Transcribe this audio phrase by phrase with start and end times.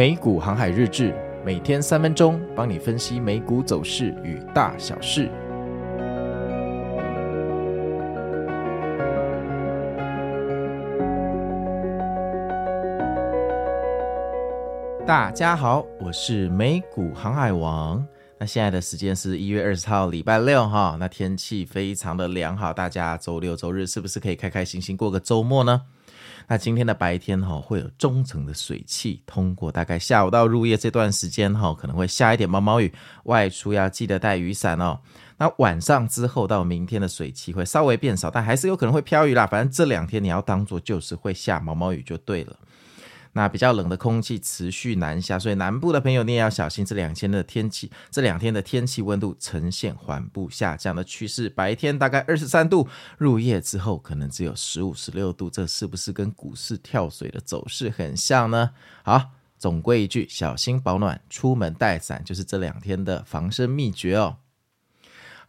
[0.00, 5.28] 美股航海日志，每天三分钟，帮你分析美股走势与大小事。
[15.06, 18.02] 大家好，我是美股航海王。
[18.38, 20.96] 那现在的时间是一月二十号，礼拜六哈。
[20.98, 25.82] 那天气非常的良好，大家周六周日是不是可以开开心心过个周末呢？
[26.50, 34.98] 那今天的白天哈，会有中层的水汽通过，大概下午到入夜这段时间哈，可能会下一点毛毛雨，外出要记得带雨伞哦。
[35.36, 39.46] 那晚上之后到明天的水汽会稍微变少，但还是有可能会飘雨啦。
[39.46, 42.56] 反正这两天你要当做就是会下毛毛雨就对了。
[43.32, 46.84] 那比较冷的空气持续南下，所以南部的朋友你也要小心。
[46.84, 51.48] 这两天的天气，这两天的天气温度呈现缓步下降的趋势。
[51.48, 52.88] 白天大概二十三度，
[53.18, 55.48] 入夜之后可能只有十五、十六度。
[55.48, 58.70] 这是不是跟股市跳水的走势很像呢？
[59.04, 64.38] 好，总归一句，小心保暖，出门带伞，就是这两天的防身秘诀哦。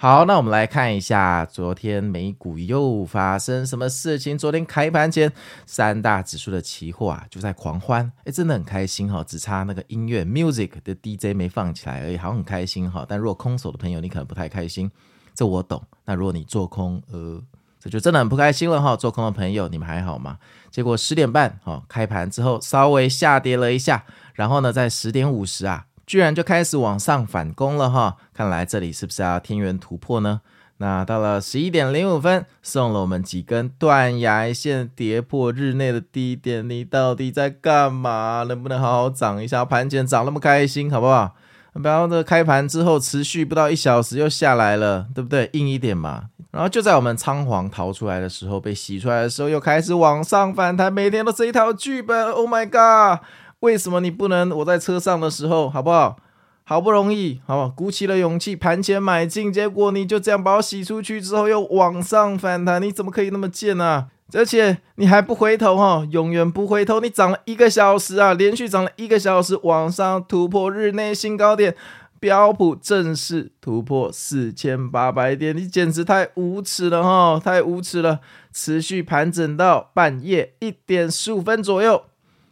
[0.02, 4.36] 好，那我们来看一下昨天美股又发生什么事情。
[4.36, 5.32] 昨天开盘前，
[5.68, 13.06] 三大指数的期货啊就在狂欢，诶，真的很开心哈，只差那个音乐 music 的 DJ 没放起来而已，好像很开心哈。
[13.08, 14.90] 但如果空手的朋友，你可能不太开心，
[15.36, 15.80] 这我懂。
[16.06, 17.40] 那如果你做空，呃，
[17.80, 18.96] 这就真的很不开心了哈。
[18.96, 20.40] 做空的朋友，你们还好吗？
[20.72, 25.86] 结果十点半哈开盘之后稍微下跌了一下，然后呢，在十点五十啊。
[26.12, 30.42] 居然就开始往上反攻了哈，看来这里是不是要天元突破呢？
[30.80, 38.44] 那到了十一点零五分，送了我们几根断崖线，跌破日内的低点，你到底在干嘛？
[38.46, 39.64] 能不能好好涨一下？
[39.64, 41.34] 盘前涨那么开心，好不好？
[41.72, 45.50] 不要这开盘之后持续不到一小时又下来了，对不对？
[45.54, 46.26] 硬一点嘛。
[46.52, 52.30] 然后就在我们仓皇逃出来的时候，被洗出来的时候，又开始往上反弹，每天都这一套剧本。
[52.34, 53.24] Oh my god！
[53.62, 54.50] 为什么你不能？
[54.58, 56.18] 我在车上的时候，好不好？
[56.64, 57.70] 好不容易，好不好？
[57.70, 64.08] 鼓起了勇气，盘前买进，结果你就这样把我洗出去之后，又往上反弹，你怎么可以那么贱、啊？
[64.34, 67.02] 而且你还不回头哈，永远不回头。
[67.02, 71.76] 你涨了一个小时啊，连续涨了一个小时，往上突破日内新高点，
[72.20, 78.22] 标普正式突破四千八百点，你简直太无耻了哈，太无耻了！
[78.54, 82.04] 持续盘整到半夜一点十五分左右。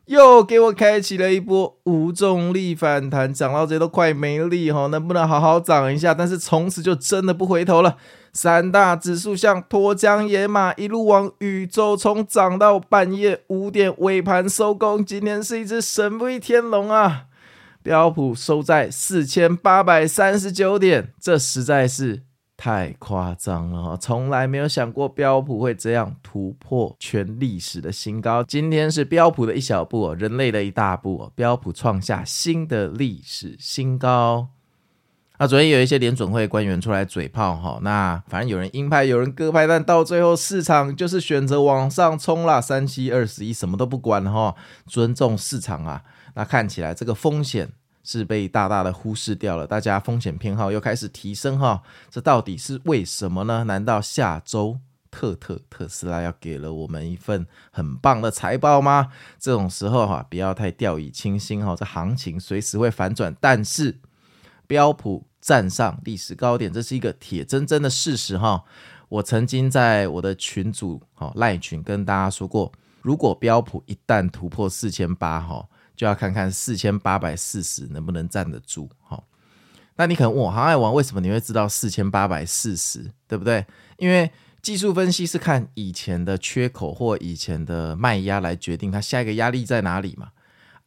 [0.09, 6.15] 又给我开启了一波无重力反弹，涨到这都快没力哈，能不能好好涨一下？
[6.15, 7.95] 但是从此就真的不回头了，
[8.33, 15.05] 三大指数像脱缰野马，一路往宇宙冲，涨到半夜五点尾盘收工。
[15.05, 17.25] 今天是一只神威天龙啊！
[17.83, 22.23] 标普收在四千八百三十九点，这实在是。
[22.61, 28.43] 太夸张了，从来没有想过标普会这样突破全历史的新高。
[28.43, 31.31] 今天是标普的一小步，人类的一大步。
[31.35, 34.49] 标普创下新的历史新高。
[35.37, 44.53] 那昨天有一些联准会官员出来嘴炮哈，那反正有人鹰派，有人鸽派，但到最后市场就是选择往上冲啦，三七二十一，什么都不管哈，
[44.85, 46.03] 尊重市场啊。
[46.33, 47.71] 那看起来这个风险。
[48.11, 53.65] 是被大大的忽视掉了，大家风险偏好又开始提升哈，这到底是为什么呢？
[53.65, 54.79] 难道下周
[55.11, 59.09] 特特特斯拉要给了我们一份很棒的财报吗？
[59.37, 63.35] 这种时候哈，不要太掉以轻心哈，这行情随时会反转。
[63.39, 63.99] 但是
[64.65, 68.63] 标普站上历史高点，这是一个铁铮铮的事实哈。
[69.09, 72.71] 我曾经在我的群组哈赖群跟大家说过，
[73.03, 75.67] 如果标普一旦突破四千八哈。
[75.99, 79.25] 就要看看四千八百四十能不能站得住，好，
[79.97, 83.65] 那你可能问我航海王为什么你会知道四千八百四十，对不对？
[83.97, 90.29] 因为技术分析是看以前的缺口或以前的卖压来决定它下一个压力在哪里嘛。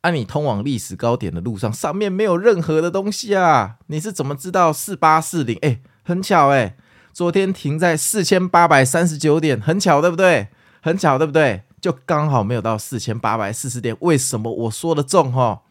[0.00, 5.58] 按、啊、你通往历史高点的路上，上面没有任何的东西啊，你是怎么知道四八四零？
[5.60, 6.74] 哎，很巧哎、
[7.12, 10.48] 昨天停在四千八百三十九点，很巧对不对？
[10.80, 11.64] 很巧对不对？
[11.82, 15.62] 就刚好没有到四千八百四十点，为什么我说的中哈？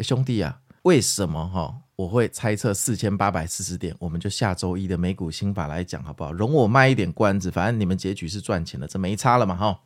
[0.00, 1.76] 兄弟啊，为什么哈？
[1.94, 6.32] 我会猜测四千八百四十点，我们就下周一的美股心法来讲好不好？
[6.32, 9.78] 容我卖一点关子，反正你们结局是赚钱的，这没差了嘛哈。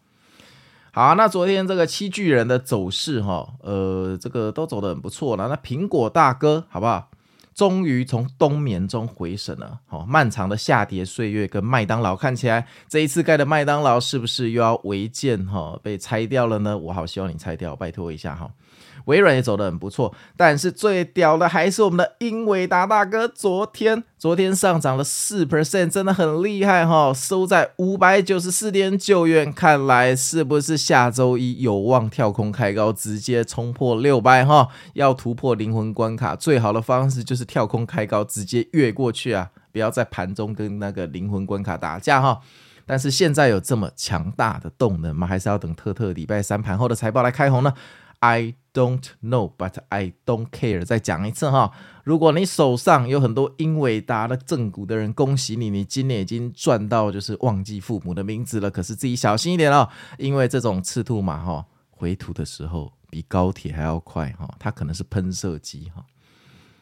[0.93, 5.49] 好，那昨天这个七巨人的走势哈，呃，这个都走得很不错了。
[5.49, 7.11] 那苹果大哥好不好？
[7.59, 16.79] 终于从冬眠中回神了，好，漫长的下跌岁月跟麦当劳看起来，这一次盖的麦当劳是不是又要违建哈被拆掉了呢？
[16.79, 18.49] 我好希望你拆掉，拜托一下哈。
[19.09, 29.51] 微软也走得很不错，但是最屌的还是我们的英伟达大哥，昨天昨天上涨了四 percent，真的很厉害哈，收在五百九十四点九元。
[29.51, 34.69] 看来是不是下周一有望跳空开高，直接冲破六百哈？
[34.93, 39.51] 要突破灵魂关卡，最好的方式就是跳空开高，直接越过去啊！
[39.73, 42.41] 不要在盘中跟那个灵魂关卡打架哈。
[42.85, 45.27] 但是现在有这么强大的动能吗？
[45.27, 47.73] 还是要等特特礼拜三盘后的财报来开红呢
[48.21, 50.85] ？I don't know, but I don't care。
[50.85, 51.73] 再讲一次哈，
[52.05, 58.71] 如果你手上有很多英伟达的正股的人，恭喜你，你今年已经赚到就是忘记父母的名字了。
[58.71, 59.89] 可是自己小心一点哦，
[60.19, 66.05] 因为这种赤兔马哈回吐的时候比高铁还要快哈，它可能是喷射机哈。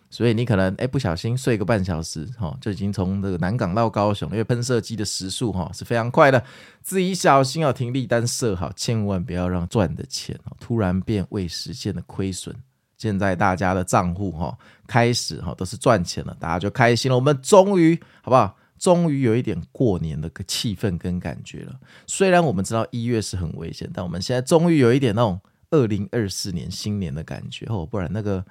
[0.09, 6.43] 所以你可能哎不小心睡个半小时哈，就已经从这个南港到高雄，因为喷射机的时速哈是非常快的，
[6.81, 12.55] 自己小心要停利单设好，千万不要让赚的钱突然变未实现的亏损。
[12.97, 14.57] 现在大家的账户哈
[14.87, 17.17] 开始哈都是赚钱了，大家就开心了。
[17.17, 18.57] 我们终于好不好？
[18.79, 21.75] 终于有一点过年的个气氛跟感觉了。
[22.07, 28.45] 虽然我们知道一月是很危险，但我们现在终于有一点那种二零二四年新年的感觉哦，不然那个。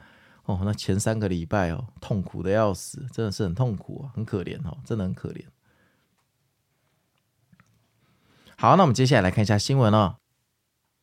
[0.46, 5.44] 哦，那前三个礼拜哦，痛苦的要死，真的是很痛苦啊，很可怜哦，真的很可怜。
[8.58, 10.18] 好，那我们接下来来看一下新闻哦。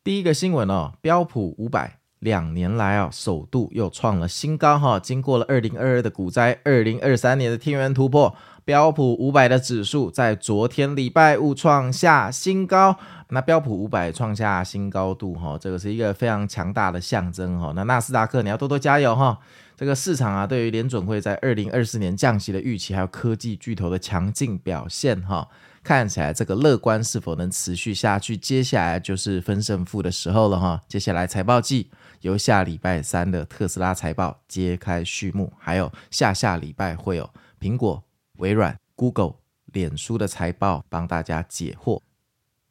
[0.05, 4.99] 第一个新闻哦，标普五百两年来啊，首度又创了新高哈。
[4.99, 12.97] 经过了二零二二的股灾，二零二三年的天元突破，标普五百的指数在昨天礼拜五创下新高。
[13.29, 17.73] 那标普五百创下新高度哈，这个是一个非常强大的象征哈。
[17.75, 19.38] 那纳斯达克你要多多加油哈。
[19.75, 25.49] 这个市场啊，对于联准会在二零二四年降息的预期，还有科技巨头的强劲表现哈，
[25.82, 28.37] 看起来这个乐观是否能持续下去？
[28.37, 30.81] 接下来就是分胜负的时候了哈。
[30.87, 37.29] 接下来财报季由下礼拜三的特斯拉财报揭开序幕，还有下下礼拜会有
[37.59, 38.05] 苹果、
[38.43, 39.35] 微软、Google、
[39.67, 42.00] 脸书的财报帮大家解惑。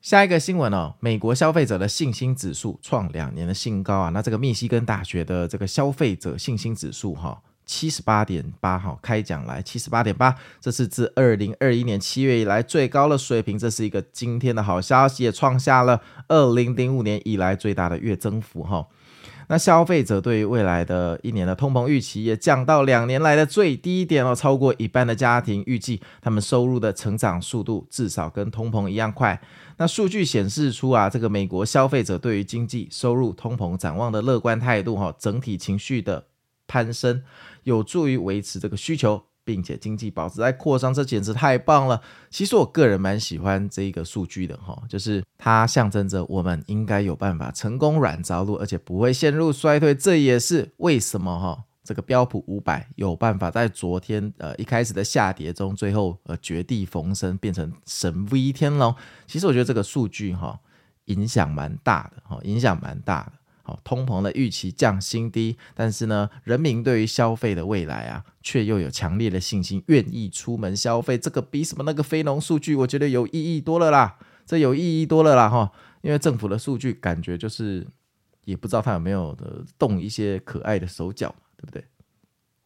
[0.01, 4.09] 下一个新闻哦，美国消费者的信心指数创两年的新高啊！
[4.09, 18.87] 那这个密西根大学的这个消费者信心指数哈，七十八点八哈，开奖来七十八点八，这是自二零二一年七月以来最高的水平，这是一个今天的好消息，也创下了二零零五年以来最大的月增幅哈。
[19.51, 29.41] 那消费者对于未来的一年的通膨预期也降到两年来的最低点哦，超过一半的家庭预计他们收入的成长速度至少跟通膨一样快。
[29.75, 36.27] 那数据显示出啊，这个美国消费者对于经济收入、通膨展望的乐观态度哈，整体情绪的
[36.65, 37.21] 攀升
[37.63, 39.21] 有助于维持这个需求。
[39.43, 42.01] 并且经济保持在扩张，这简直太棒了。
[42.29, 49.95] 其实我个人蛮喜欢这一个数据的哈，就是它象征着我们应该有办法成功软着陆，而且不会陷入衰退。
[49.95, 58.95] 这也是为什么哈，这个标普五百有办法在昨天呃一开始的下跌中，最后呃绝地逢生，变成神 V 天龙。
[59.27, 60.59] 其实我觉得这个数据哈
[61.05, 63.33] 影响蛮大的哈，影响蛮大的。
[63.71, 71.17] 哦，通膨的预期降新低，但是呢，人民对于消费的未来啊，却又有强烈的信心，愿意出门消费。
[71.17, 74.17] 这个比什么那个非农数据，我觉得有意义多了啦。
[74.45, 75.71] 这有意义多了啦哈，
[76.01, 77.87] 因为政府的数据感觉就是，
[78.43, 81.83] 也不知道他有没有的动一些可爱的手脚，对不对？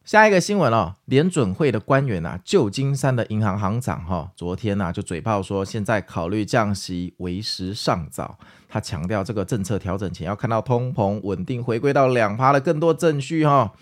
[0.06, 8.38] 下一个新闻哦，联准会的官员啊，旧金山的银行行长哈，昨天呐就嘴炮说，现在考虑降息为时尚早。
[8.68, 13.72] 他强调，这个政策调整前要看到通膨稳定回归到两趴的更多证据哈。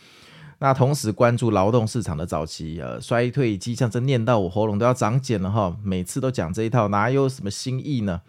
[0.60, 5.76] 那同时关注劳动市场的早期呃衰退迹象，真念到我喉咙都要长茧了哈。
[5.82, 8.22] 每次都讲这一套，哪有什么新意呢？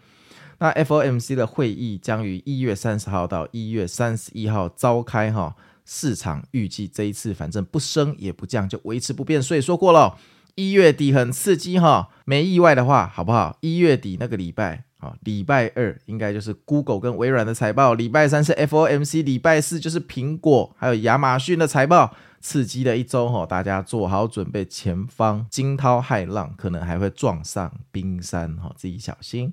[0.58, 5.56] 那 FOMC 的会议将于一月三十号到一月三十一号召开哈。
[5.86, 9.40] 市场预计这一次反正不升也不降，就维持不变。
[9.40, 10.18] 所以说过了，
[10.56, 13.56] 一月底很刺激哈，没意外的话，好不好？
[13.60, 29.52] 一月底那个礼拜啊，礼拜二应该就是 Google 跟微软的财报，礼拜三是 FOMC，礼拜四就是苹果还有亚马逊的财报，刺激的一周哈，大家做好准备，前方惊涛骇浪，可能还会撞上冰山哈，自己小心。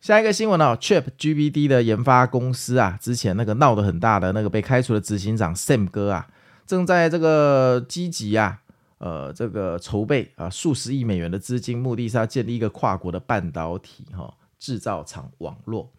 [0.00, 6.28] 下一个新闻哦，ChatGPT 的研发公司啊，之前那个闹得很大的那个被开除的执行长 Sam 哥啊，
[6.66, 8.60] 正在这个积极啊，
[8.98, 15.90] 呃，这个筹备啊，数十亿美元的资金，目的是要建立一个跨国的半导体哈制造厂网络。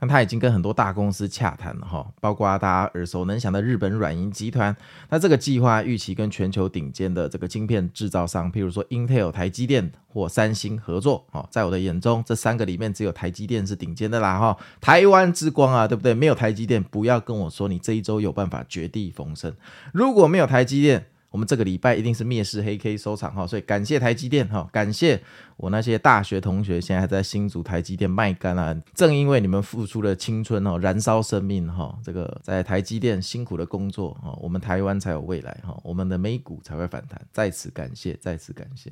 [0.00, 4.74] 那他已经跟很多大公司洽谈了哈，包括大家耳熟能详的日本软银集团。
[5.10, 11.24] 那这个计划预期跟全球顶尖的这个晶片制造商，譬如说 Intel、台积电或三星合作。
[11.30, 14.56] 哈，在我的眼中，这三个里面只有台积电是顶尖的啦哈。
[14.80, 16.14] 台湾之光啊，对不对？
[16.14, 19.54] 没有台积电，不要跟我说你这一周有办法绝地逢生。
[19.92, 25.22] 如果没有台积电，我们这个礼拜一定是灭世黑 K 收场哈，所以感谢台积电哈，感谢
[25.56, 28.76] 我那些大学同学，现在还在新竹台积电卖肝啊！
[28.94, 38.90] 正因为你们付出了青春哦，燃烧生命哈，这个在台积电辛苦的工作哈，我们台湾才有未来哈，我们的美股才会反弹，再次感谢，再次感谢。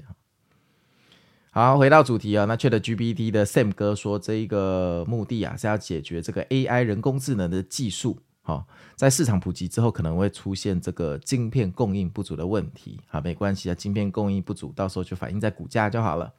[1.50, 8.20] 好，回到主题啊，那 ChatGPT 的 Sam 哥说，这一个目的啊是要解决这个 AI 人工智能的技术。
[8.48, 8.64] 好，
[8.96, 12.98] 在市场普及之后，可能会出现这个晶片供应不足的问题。
[13.06, 16.32] 好，没关系啊，晶片供应不足，到时候就反映在股价就好了。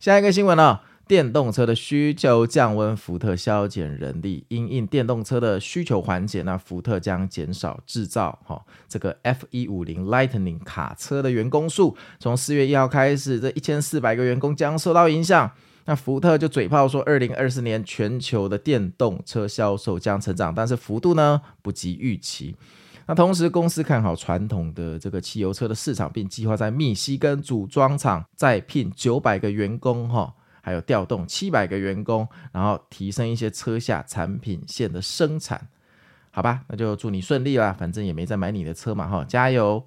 [0.00, 15.52] 下一个新闻呢，电动车的需求降温，福特削减人力，因应电动车的需求缓解，那福特将减少制造哈这个 F 一五零 Lightning 卡车的员工数，从四月一号开始，这一千四百个员工将受到影响。
[15.86, 22.54] 那福特就嘴炮说，二零二四年全球的电动车销售将成长，但是幅度呢不及预期。
[23.06, 35.68] 那同时，公司看好传统的这个汽油车的市场，并计划在密西根组装厂再聘九百个员工，哈，还有调动七百个员工，然后提升一些车下产品线的生产。
[36.32, 39.86] 好吧，那就祝你顺利啦，反正也没在买你的车嘛，哈，加油！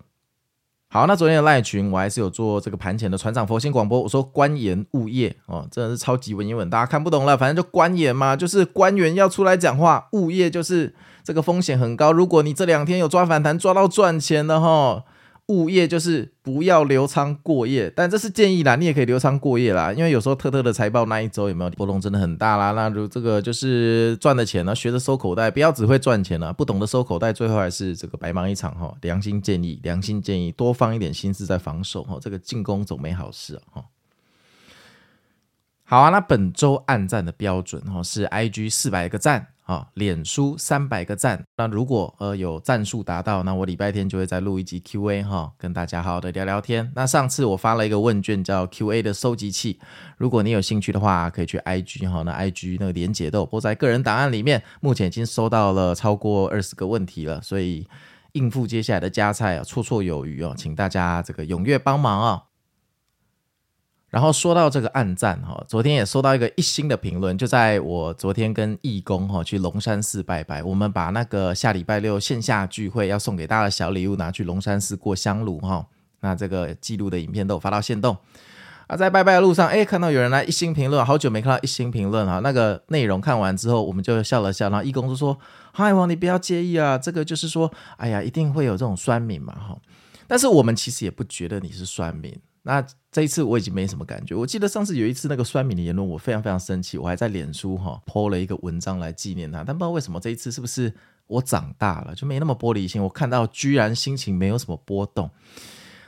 [0.91, 4.01] 好，那昨天的赖群，我还是有做这个盘前的船长佛心广播。
[4.01, 7.38] 我说官言物业哦，真的是超级文言文，大家看不懂了。
[7.38, 12.12] 反正就官言嘛，就是官员要出来讲话，物业就是这个风险很高。
[12.12, 15.03] 如果你这两天有抓反弹，抓到赚钱的哈。
[15.50, 28.96] 物业就是不要留仓过夜，但这是建议啦，你也可以留仓过夜啦，因为有时候特特的财报那一周有没有波动真的很大啦，那如这个就是赚的钱呢，学着收口袋，不要只会赚钱了，不懂得收口袋，最后还是这个白忙一场哈。
[29.01, 33.84] 良心建议，良心建议，多放一点心思在防守哈，这个进攻总没好事哈。
[35.84, 39.48] 好啊，那本周按赞的标准哈是 IG 四百个赞。
[39.70, 46.92] 啊，脸书三百个赞，那如果呃有赞数达到，那我礼拜天就会再录一集 Q&A 哈，跟大家好好的聊聊天。
[46.96, 49.80] 那上次我发了一个问卷叫 Q&A 的收集器，
[50.18, 54.64] 如果你有兴趣的话，可以去 IG 哈，那 IG 那个连结都播在个人档案里面。
[54.82, 57.88] 目前已经收到了超过二十个问题了，所以
[58.32, 62.49] 应付接下来的加菜啊，绰绰有余哦，请大家这个踊跃帮忙啊。
[64.10, 75.86] 然后说到这个暗赞哈，昨天也收到一个一星的评论，就在我昨天跟义工哈去龙山寺拜拜，我们把那个下礼拜六线下聚会要送给大家的小礼物拿去龙山寺过香炉哈，
[76.22, 78.18] 那这个记录的影片都有发到线动
[78.88, 85.38] 啊，在拜拜的路上哎，看到有人来一星评论，好久没看到一星评论哈，那个内容看完之后我们就笑了笑，然后义工就说
[85.72, 89.78] ：“嗨王，你不要介意啊，这个就是说，哎呀，一定会有这种酸民嘛哈，
[90.28, 94.36] 但是我们其实也不觉得你是酸民。”那这一次我已经没什么感觉。
[94.36, 99.63] 我记得上次有一次那个酸敏的言论，我非常非常生气，我还在脸书哈 po 了一个文章来纪念他。
[99.63, 100.94] 但不知道为什么这一次是不是
[101.28, 103.01] 我长大了，就没那么玻璃心。
[103.01, 105.30] 我看到居然心情没有什么波动。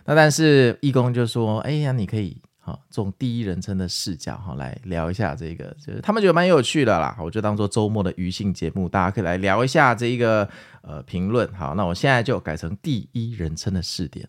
[0.06, 10.48] 那但是义工就说：“哎呀，你可以哈，从第一人称的视角哈来聊一下这个，就是他们觉得蛮有趣的啦。”我就当做周末的余兴节目，大家可以来聊一下这一个
[10.82, 11.48] 呃评论。
[11.54, 14.28] 好，那我现在就改成第一人称的视点。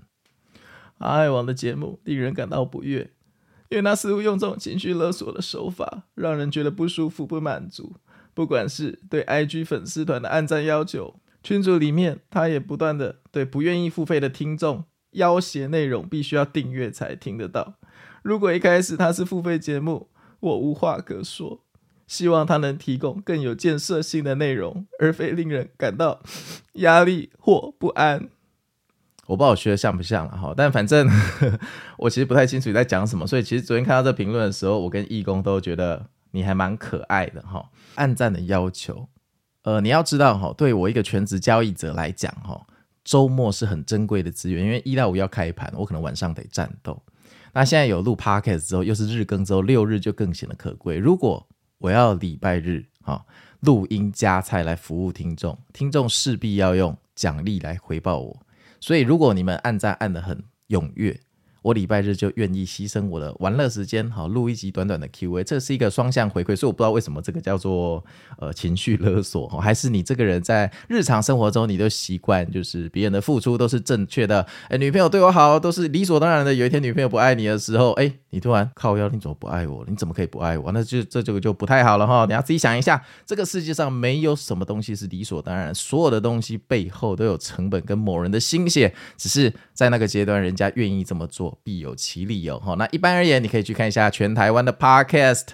[1.02, 3.10] 阿爱王的节目令人感到不悦，
[3.68, 7.96] 因为他似乎用这种情绪勒索的手法，让人觉得不舒服、不满足。
[8.34, 17.74] 不管是对 IG 粉丝团的按赞要求，群组里面他也不断的对不愿意付费的听众要挟内容，必须要订阅才听得到。
[18.22, 20.08] 如果一开始他是付费节目，
[20.40, 21.64] 我无话可说。
[22.06, 26.22] 希望他能提供更有建设性的内容，而非令人感到
[26.74, 28.28] 压力或不安。
[29.32, 31.60] 我不知道我学的像不像了哈，但反正呵 呵
[31.96, 37.70] 我其实不太清楚你在讲什么，所以其实昨天看到这评论的时候，我跟义工都觉得你还蛮可爱的哈。
[37.94, 39.08] 按赞的要求，
[39.62, 42.66] 呃，你要知道哈，对我一个全职交易者来讲哈，
[43.04, 47.02] 周末是很珍贵的资源，因为一到五要开盘，我可能晚上得战斗。
[47.54, 50.98] 那现在有录 Podcast 之后，又是日更之后，六日就更显得可贵。
[50.98, 51.48] 如果
[51.78, 53.24] 我要礼拜日哈
[53.60, 58.38] 录音加菜来服务听众，听众势必要用奖励来回报我。
[58.82, 61.20] 所以，如果你们按赞按的很踊跃，
[61.62, 68.04] 我礼拜日就愿意牺牲我的玩乐时间，好录一集短短的 Q&A，这是一个双向回馈，所以我不知道为什么这个叫做
[68.38, 79.86] 呃 情绪勒索，还是你这个人在日常生活中你都习惯就是别人的付出都是正确的，哎，女朋友对我好都是理所当然的，有一天女朋友不爱你的时候，哎，你突然靠腰，你怎么不爱我了？
[79.88, 80.72] 你怎么可以不爱我？
[80.72, 91.51] 那就这就就不太好了哈，你要自己想一下，这个世界上没有什么东西是理所当然，所有的东西背后都有成本跟某人的心血，只是在那个阶段人家愿意这么做。
[91.62, 92.74] 必有其理由哈。
[92.74, 95.48] 那一般而言，你可以去看一下全台湾的 Podcast，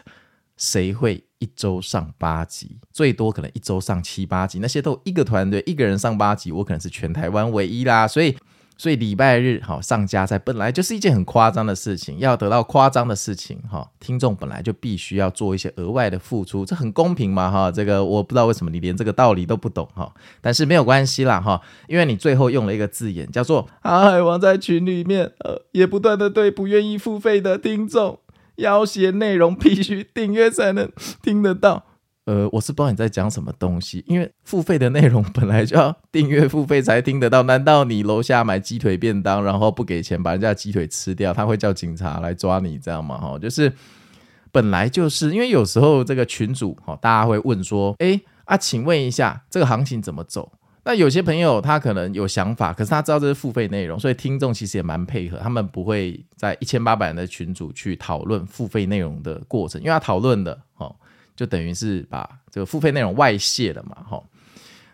[0.57, 2.79] 谁会一周上八集？
[2.93, 8.09] 最多可能一周上七八集，那些都一个团队一个人上八集，我可能是全台湾唯一啦。
[8.09, 8.37] 所以
[8.79, 17.73] 所以礼拜日好上加在本来就是一件很夸张的事情，要得到夸张的事情哈，听众本来就必须要做一些额外的付出，这很公平嘛哈。
[17.73, 28.21] 这个我不知道为什么你连这个道理都不懂哈，但是没有关系啦哈，因为你最后用了一个字眼叫做“航海王”在群里面呃，也不断的对不愿意付费的听众
[28.55, 30.89] 要挟内容必须订阅才能
[31.21, 31.85] 听得到。
[32.29, 37.45] 呃，我是不知道你在讲什么东西，因为付费的内容本来就要订阅付费才听得到。
[37.45, 43.17] 难道你楼下买鸡腿便当，然后不给钱把人家鸡腿吃掉，他会叫警察来抓你，这样吗？
[43.17, 43.73] 哈，就是
[44.53, 50.53] 本来就是因为有时候这个群主哈，大家会问说，哎啊，请问一下这个行情怎么走？
[50.85, 60.95] 那有些朋友他可能有想法，可是他知道这是付费内容，所以听众其实也蛮配合，他们不会在一千八百人的群组去讨论付费内容的过程，因为他讨论的哈。
[61.39, 64.27] 就等于是把这个付费内容外泄了嘛，吼。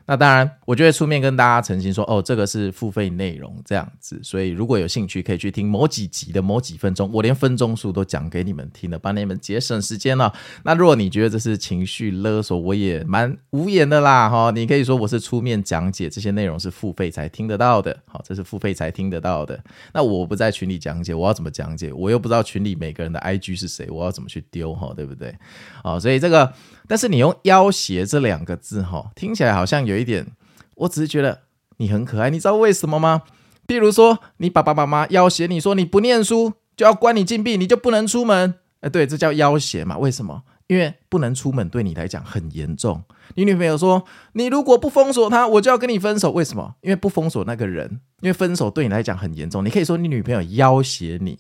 [0.06, 10.32] 那当然，我就会出面跟大家澄清说，哦，这个是付费内容这样子，所以如果有兴趣，可以去听某几集的某几分钟，我连分钟数都讲给你们听了，帮你们节省时间了。
[10.62, 19.58] 那如果你觉得这是情绪勒索，我也蛮无言的啦，哈，你可以说我是出面讲解这些内容是付费才听得到的，好，这是付费才听得到的。
[19.94, 21.90] 那我不在群里讲解，我要怎么讲解？
[21.92, 25.34] 我又不知道群里每个人的 IG 是谁，我要怎么去丢哈，对不对？
[25.82, 26.52] 好，所以这个。
[26.87, 30.27] 但是你用要挟这两个字，哈，听起来好像有有一点，
[30.75, 31.43] 我只是觉得
[31.77, 33.23] 你很可爱，你知道为什么吗？
[33.67, 39.97] 比如说，你爸爸妈妈要挟你说你不念书就要关你禁闭，你就不能出门，哎，对，这叫要挟嘛？
[39.97, 40.43] 为什么？
[40.67, 43.03] 因为不能出门对你来讲很严重。
[43.35, 46.33] 你女朋友说，你如果不封锁他，我就要跟你分手。
[46.33, 46.75] 为什么？
[46.81, 49.65] 因为不封锁那个人，因为分手对你来讲很严重。
[49.65, 51.39] 你可以说你女朋友要挟你。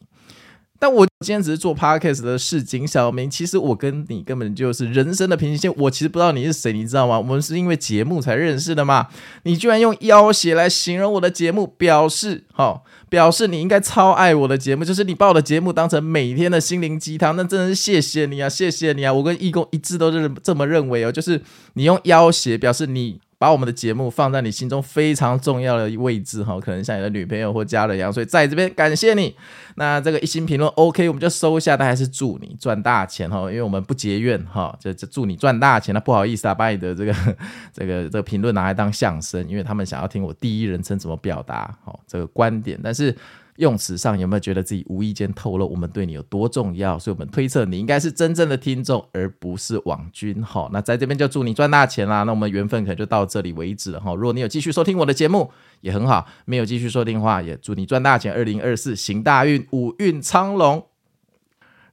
[0.84, 5.74] 但我今天只是做 podcast 的市井小民，其实我跟你根本就是人生的平行线。
[5.78, 7.16] 我其实不知道你是谁，你知道吗？
[7.16, 9.06] 我们是因为节目才认识的嘛。
[9.44, 17.34] 你居然用要挟来形容我的节目，表示好，表示你应该超爱我的节目，就是你把我的节目当成每天的心灵鸡汤。
[17.34, 19.10] 那真的是谢谢你啊，谢谢你啊！
[19.10, 21.40] 我跟义工一致都是这么认为哦，就是
[21.72, 23.20] 你用要挟表示你。
[23.38, 29.34] 把我们的节目放在你心中非常重要的位置哈，可能像你的女朋友或家人一样，所以在这边感谢你。
[29.76, 35.92] 那这个一星评论 OK，我们就收下，但还是祝你赚大钱哈，因为我们不结怨哈，就就祝你赚大钱。
[35.94, 37.14] 那不好意思啊，把你的这个
[37.72, 43.14] 这个这个评论拿来当相声，因为他们想要听我第一人称怎么表达好这个观点，但是。
[43.56, 46.98] 用词上有没有觉得自己无意间透露我们对你有多重要？
[46.98, 50.42] 所以我们推测你应该是真正的听众，而不是网军。
[50.42, 52.24] 好，那在这边就祝你赚大钱啦！
[52.24, 54.14] 那我们缘分可能就到这里为止了哈。
[54.14, 58.32] 如果你有继续收听我的节目，也很好；没有继续收听的话，也祝你赚大钱。
[58.32, 60.86] 二零二四行大运，五运昌隆。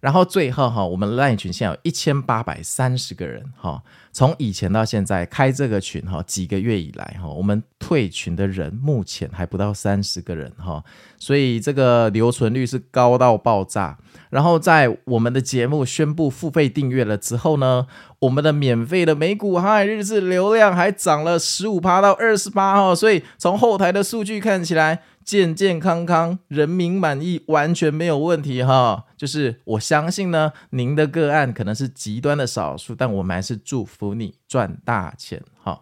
[0.01, 3.81] 然后最后哈，我们 LINE 群现在有一千八百三十个人哈。
[4.11, 10.83] 从以前到现在开这个群哈，几个月以来哈，我们退群的人目前还不到三十个人哈，
[11.17, 13.97] 所以这个留存率是高到爆炸。
[14.31, 17.85] 然后在我们的节目宣布付费订阅了之后呢，
[18.19, 25.03] 我们的免费的美股航海日志流量还涨了十五趴到二十八哈，所以从后台的数据看起来。
[25.23, 29.05] 健健康康，人民满意，完全没有问题哈。
[29.15, 35.79] 就是我相信呢，您的个案可能是极端的少数，但我们还是祝福你赚大钱哈。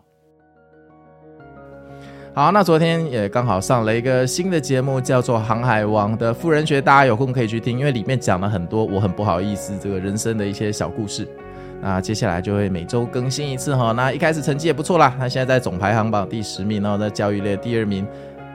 [2.35, 11.27] 好，那昨天也刚好上了一个新的节目，叫做《航海王的富人学》，大家有空可以去听，因为里面讲了很多我很不好意思这个人生的一些小故事。
[11.81, 13.93] 那接下来就会每周更新一次哈。
[13.93, 18.05] 那一开始成绩也不错啦，他现在在总排行榜第十名，然后在教育类第二名。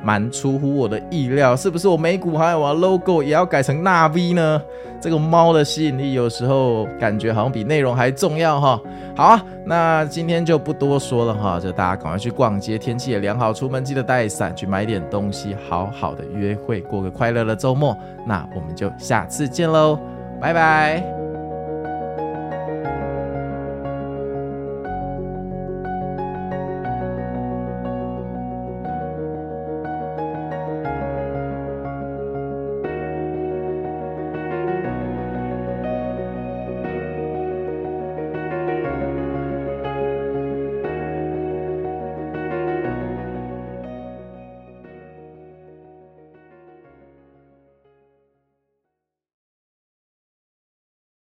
[0.04, 4.60] 蛮出乎我的意料，是不是我美股航海王 logo 也要改成纳 V 呢？
[5.00, 8.80] 这个猫的吸引力有时候感觉好像比内容还重要哈。
[9.16, 17.96] 好啊，那今天就不多说了哈，就大家赶快去逛街，天气也良好，出门记得带伞，去买点东西，好好的约会，过个快乐的周末。
[18.26, 19.98] 那我们就下次见喽，
[20.40, 21.23] 拜拜。